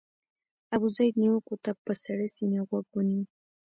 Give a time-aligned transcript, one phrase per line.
[0.75, 3.23] ابوزید نیوکو ته په سړه سینه غوږ ونیو.